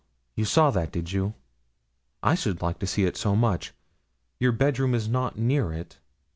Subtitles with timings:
[0.35, 1.35] you saw that, did you?
[2.23, 3.71] I should like to see it so much.
[4.39, 5.99] Your bedroom is not near it?'